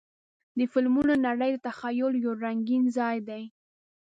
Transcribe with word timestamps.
د 0.57 0.59
فلمونو 0.71 1.13
نړۍ 1.27 1.49
د 1.53 1.57
تخیل 1.67 2.13
یو 2.23 2.31
رنګین 2.43 2.83
ځای 2.97 3.17
دی. 3.29 3.43